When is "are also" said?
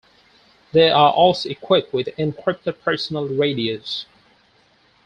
0.89-1.47